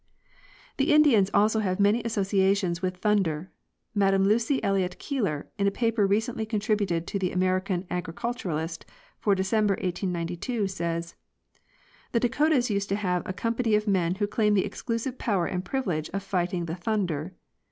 The 0.77 0.91
Indians 0.93 1.29
also 1.31 1.59
have 1.59 1.79
many 1.79 2.01
associations 2.03 2.81
with 2.81 2.97
thunder. 2.97 3.51
Madam 3.93 4.23
Lucy 4.23 4.57
Elliot 4.63 4.97
Keeler, 4.97 5.47
in 5.59 5.67
a 5.67 5.69
paper 5.69 6.07
recently 6.07 6.43
contributed 6.43 7.05
to 7.05 7.19
the 7.19 7.31
"American 7.31 7.85
Agriculturist" 7.91 8.83
for 9.19 9.35
December, 9.35 9.73
1892, 9.73 10.67
says: 10.69 11.13
The 12.13 12.19
Dakotas 12.19 12.71
used 12.71 12.89
to 12.89 12.95
have 12.95 13.21
a 13.27 13.33
company 13.33 13.75
of 13.75 13.87
men 13.87 14.15
who 14.15 14.25
claimed 14.25 14.57
the 14.57 14.65
exclusive 14.65 15.19
power 15.19 15.45
and 15.45 15.63
privilege 15.63 16.09
of 16.13 16.23
fighting 16.23 16.65
the 16.65 16.73
thunder. 16.73 17.35